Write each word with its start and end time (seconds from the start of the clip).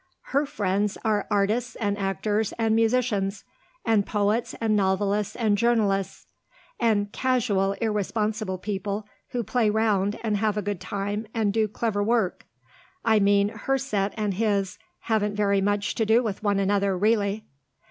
Her 0.33 0.47
friends 0.47 0.97
are 1.05 1.27
artists 1.29 1.75
and 1.75 1.95
actors 1.95 2.55
and 2.57 2.73
musicians, 2.75 3.43
and 3.85 4.03
poets 4.03 4.55
and 4.59 4.75
novelists 4.75 5.35
and 5.35 5.55
journalists, 5.55 6.25
and 6.79 7.11
casual, 7.11 7.73
irresponsible 7.73 8.57
people 8.57 9.07
who 9.29 9.43
play 9.43 9.69
round 9.69 10.19
and 10.23 10.37
have 10.37 10.57
a 10.57 10.63
good 10.63 10.81
time 10.81 11.27
and 11.35 11.53
do 11.53 11.67
clever 11.67 12.01
work 12.01 12.47
I 13.05 13.19
mean, 13.19 13.49
her 13.49 13.77
set 13.77 14.15
and 14.17 14.33
his 14.33 14.79
haven't 15.01 15.35
very 15.35 15.61
much 15.61 15.93
to 15.93 16.03
do 16.07 16.23
with 16.23 16.41
one 16.41 16.57
another 16.57 16.97
really." 16.97 17.45